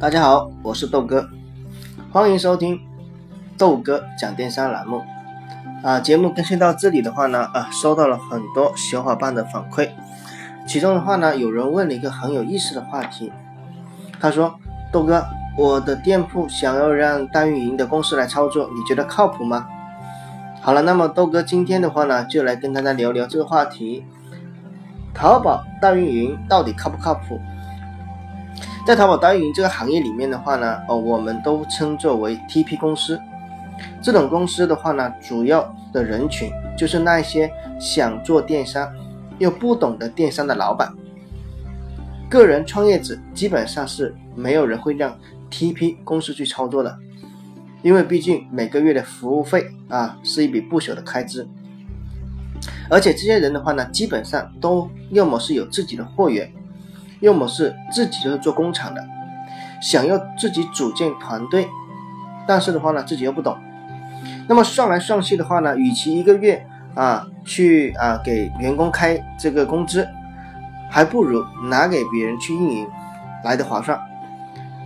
[0.00, 1.28] 大家好，我是豆哥，
[2.10, 2.80] 欢迎收听
[3.58, 5.02] 豆哥讲电商栏目。
[5.84, 9.90] 啊，节目更新到这里的话呢，啊，收到了很多小伙伴的反馈，
[10.66, 13.30] 其中的话呢，有人问了一个很有意思的话题，
[14.18, 14.54] 他说
[14.90, 15.22] ：“豆哥，
[15.58, 19.66] 我的店铺想要让代运营的公司来操作，你觉得靠谱吗？”
[20.62, 24.06] 好了，那么豆哥今天的话呢，就来跟大家聊聊这个话题：
[25.12, 27.38] 淘宝代运营到底靠不靠谱？
[28.86, 33.20] 在淘宝代运营这个行业里面的话呢，哦，我们都称作为 TP 公司。
[34.02, 38.90] 这种公司的话呢，主要的人群就是那些想做电商
[39.38, 40.92] 又不懂得电商的老板、
[42.28, 45.16] 个人创业者，基本上是没有人会让
[45.50, 46.98] TP 公司去操作的，
[47.82, 51.46] 因为毕竟每个月的服务费啊是一笔不小的开支，
[52.88, 56.50] 而且这些人的话呢，基本上都要么是有自己的货源。
[57.20, 59.02] 要么是自己就是做工厂的，
[59.80, 61.68] 想要自己组建团队，
[62.46, 63.56] 但是的话呢，自己又不懂，
[64.48, 70.08] 那么算来算去的话呢，与其一个月啊去啊给员工开这个工资，
[70.90, 72.88] 还不如拿给别人去运营
[73.44, 73.98] 来的划算。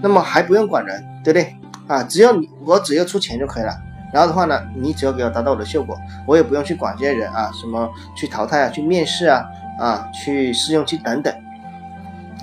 [0.00, 1.56] 那么还不用管人，对不对？
[1.88, 3.72] 啊，只要你我只要出钱就可以了。
[4.12, 9.44] 然后的话呢，你只要给我达到我的效果，我也不用去管这些人啊，什么去淘汰啊，去面试啊，
[9.78, 11.34] 啊，去试用期等等。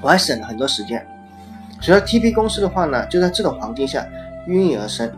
[0.00, 1.04] 我还省了很多时间，
[1.80, 4.06] 所以说 TP 公司的话呢，就在这种环境下
[4.46, 5.10] 应运而生。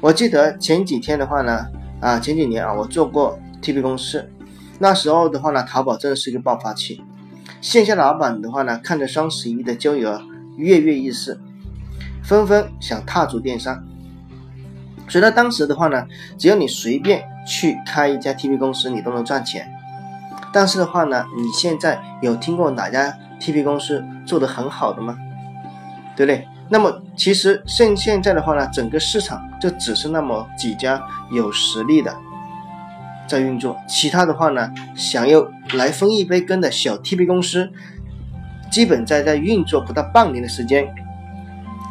[0.00, 1.66] 我记得前几天的话呢，
[2.00, 4.28] 啊前几年啊，我做过 TP 公司，
[4.78, 7.02] 那时候的话呢，淘宝真的是一个爆发期，
[7.60, 10.20] 线下老板的话呢，看着双十一的交易额
[10.56, 11.38] 跃跃欲试，
[12.24, 13.84] 纷纷想踏足电商。
[15.08, 16.06] 所以呢，当时的话呢，
[16.38, 19.70] 只要你随便去开一家 TP 公司，你都能赚钱。
[20.52, 25.16] 但是的话呢，你现在有听过哪家？TP 公司做得很好的吗？
[26.14, 26.46] 对不对？
[26.68, 32.14] 那么其实现现在的话呢，整个市场就只是那么几家有实力的
[33.26, 37.70] 在运作，其他的话呢，想要来分一杯羹的小 TP 公司，
[38.70, 40.88] 基本在在运作不到半年的时间，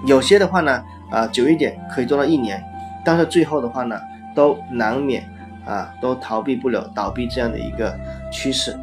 [0.07, 2.63] 有些的话呢，啊久一点可以做到一年，
[3.03, 3.99] 但是最后的话呢，
[4.33, 5.27] 都难免
[5.65, 7.95] 啊都逃避不了倒闭这样的一个
[8.31, 8.75] 趋势。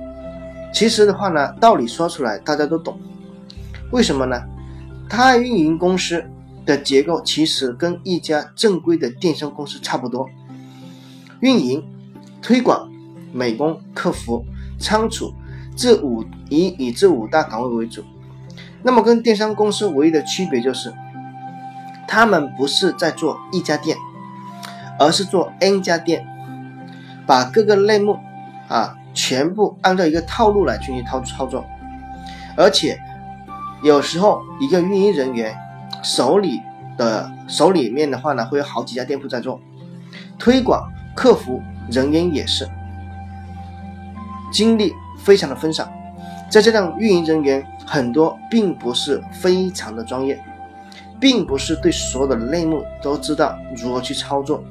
[0.73, 2.99] 其实的话呢，道理说出来大家都懂，
[3.91, 4.41] 为什么呢？
[5.09, 6.23] 它运营公司
[6.67, 10.29] 的结构其实跟一家正规的电商公司差不多，
[11.41, 11.83] 运营、
[12.43, 12.89] 推广、
[13.33, 14.45] 美工、客服、
[14.79, 15.33] 仓储
[15.75, 18.05] 这五以以这五大岗位为主。
[18.83, 20.93] 那么跟电商公司唯一的区别就是，
[22.07, 23.97] 他们不是在做一家店，
[24.99, 26.27] 而是做 N 家店，
[27.27, 28.19] 把各个类目
[28.69, 28.98] 啊。
[29.15, 31.65] 全部按照一个套路来进行操操作，
[32.57, 32.97] 而且
[33.83, 35.57] 有时候一个运营人员
[36.03, 36.61] 手里
[36.97, 39.61] 的手里面的话呢，会有好几家店铺在做
[40.39, 41.61] 推广，客服
[41.91, 42.69] 人员也是
[44.53, 45.91] 精力非常的分散，
[46.49, 50.41] 再加上运营人员很多并不是非常的专业，
[51.19, 54.63] 并不是对所有的类目都知道如何去操作，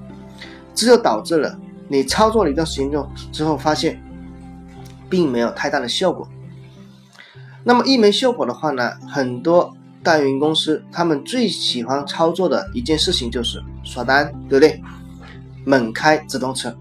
[0.74, 1.54] 这就导致了
[1.90, 4.02] 你操作了一段时间之后之后发现。
[5.09, 6.28] 并没有太大的效果。
[7.63, 14.81] 那么一没效果的话呢，很多代运营公司他们最喜欢操作的一件事情就是刷单，对不对？
[15.66, 16.73] 猛开直通车。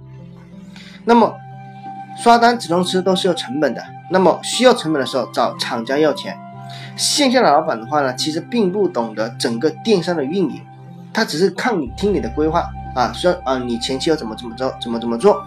[1.05, 1.35] 那么
[2.23, 6.39] 刷单直通车都是有成本的，那么需要成本的时候找厂家要钱。
[6.97, 10.61] 线下的老板的话呢，其实并不懂得整个电商的运营，
[11.13, 12.65] 他只是看你听你的规划
[12.95, 15.45] 啊，说啊你前期要怎么怎么着，怎么怎么做。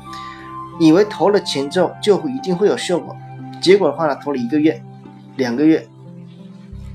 [0.79, 3.15] 以为投了钱之后就会一定会有效果，
[3.61, 4.81] 结果的话呢，投了一个月、
[5.35, 5.85] 两个月，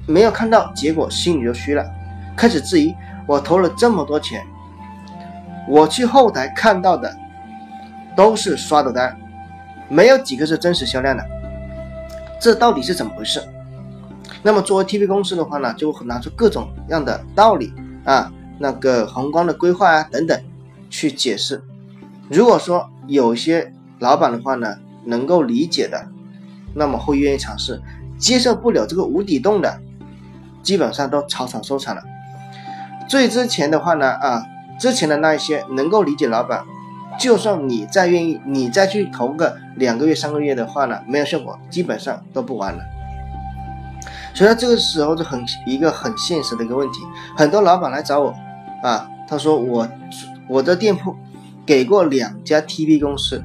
[0.06, 1.84] 没有看到结果，心里就虚了，
[2.34, 2.94] 开始质疑：
[3.26, 4.44] 我投了这么多钱，
[5.68, 7.14] 我去后台看到的
[8.16, 9.16] 都是刷的单，
[9.88, 11.24] 没有几个是真实销量的，
[12.40, 13.42] 这到底是怎么回事？
[14.42, 17.72] 那么作为 TP 公司的话呢，就会拿出各种样的道理
[18.04, 20.38] 啊，那个宏观的规划啊等等
[20.90, 21.62] 去解释。
[22.30, 26.06] 如果说有些老板的话呢，能够理解的，
[26.74, 27.76] 那么会愿意尝试；
[28.18, 29.80] 接受不了这个无底洞的，
[30.62, 32.02] 基本上都草草收场了。
[33.08, 34.44] 最之前的话呢，啊，
[34.78, 36.64] 之前的那一些能够理解老板，
[37.18, 42.80] 就算你再愿意，你再去投个两个月、三个月的话呢，没有效果，基本上都不玩了。
[44.34, 47.00] 所以这个时候就很一个很现实的一个问题，
[47.36, 48.34] 很多老板来找我，
[48.82, 49.88] 啊，他说我
[50.48, 51.14] 我的店铺。
[51.66, 53.42] 给过两家 TP 公司，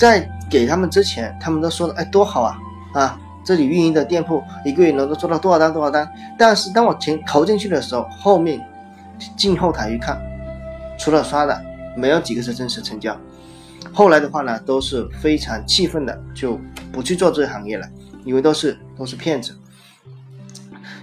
[0.00, 2.58] 在给他们之前，他们都说的，哎，多好啊，
[2.94, 6.10] 啊，这里运营的店铺一个月能够做到多少单多少单。
[6.38, 8.66] 但是当我钱投进去的时候，后面
[9.36, 10.18] 进后台一看，
[10.98, 11.62] 除了刷的，
[11.94, 13.14] 没有几个是真实成交。
[13.92, 16.58] 后来的话呢，都是非常气愤的，就
[16.90, 17.86] 不去做这个行业了，
[18.24, 19.54] 因为都是都是骗子。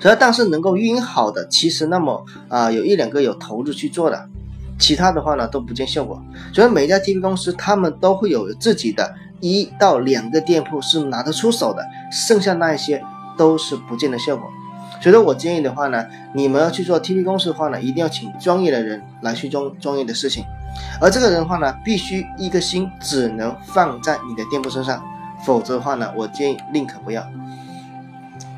[0.02, 4.28] 所以，但是能够运营好的，其实那么啊，有一两个有投入去做的，
[4.78, 6.22] 其他的话呢都不见效果。
[6.54, 13.04] 所以每家 TP 公司，他们都会有自己的一到两个店铺是拿得出手的，剩下那一些
[13.38, 14.48] 都是不见的效果。
[15.00, 20.44] 所以说我建议的话呢，你们要去做 TP 公司的话呢，一定要请专业的人来去做专业的事情，
[21.00, 25.04] 而这个人的话呢，必须一个心只能放在你的店铺身上，
[25.46, 27.24] 否则的话呢，我建议宁可不要。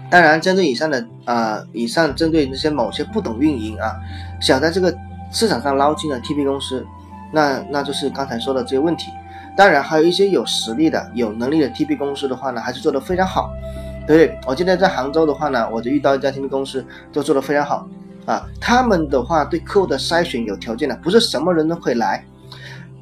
[0.09, 3.93] 当然，针对以上的啊，以上针对那些某些不懂运营啊，
[4.39, 4.95] 想在这个
[5.31, 6.85] 市场上捞金的 TP 公司，
[7.31, 9.11] 那那就是刚才说的这些问题。
[9.57, 13.51] 当然，还有一些有实力的、有能力的 TP 公司的话呢，还是做得非常好，
[14.07, 14.39] 对不对？
[14.47, 17.87] 我记得在杭州的话呢，我就遇到一家 TP 公司，都做得非常好
[18.25, 18.45] 啊。
[18.61, 22.23] 他们的话对客户的筛选有条件的，不是什么人都可以来。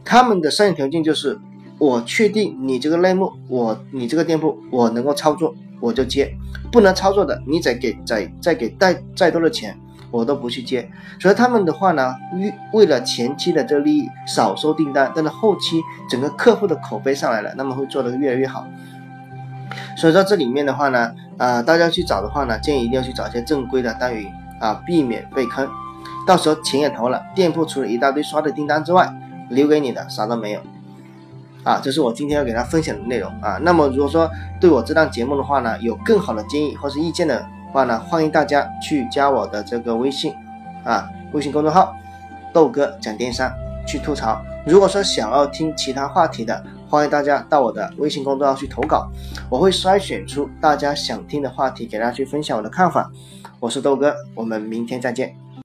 [0.04, 1.40] 他们的筛选条件就是，
[1.78, 5.54] 我确定你这个类目，我你这个店铺我能够操作。
[5.80, 6.34] 我就接，
[6.72, 9.80] 不能操作的，你再给再再给再再多的钱，
[10.18, 10.90] 我都不去接。
[11.20, 18.66] 所以他们的话呢，为为了前期的这个利益，少收订单，但是后期整个客户的口碑上来了，那么会做得越来越好。
[19.96, 24.28] 所以说这里面的话呢，啊，大家去找的话呢，建议一定要去找一些正规的单云
[24.60, 25.68] 啊，避免被坑。
[26.26, 29.10] 到时候钱也投了，店铺除了一大堆刷的订单之外，
[29.50, 30.62] 留给你的啥都没有。
[31.64, 33.60] 啊，这是我今天要给大家分享的内容啊。
[33.62, 34.30] 那么如果说
[34.60, 40.34] 对我这档节目的话呢，有更好的建议或是意见的话呢，欢迎大家去加我的这个微信
[40.84, 41.96] 啊，微信公众号
[42.54, 43.52] 豆哥讲电商
[43.86, 44.42] 去吐槽。
[44.66, 49.10] 如果说想要听其他话题的，欢迎大家到我的微信公众号去投稿，
[49.50, 53.12] 我会筛选出大家想听的话题，给大家去分享我的看法。
[53.60, 55.36] 我是豆哥，我们明天再见。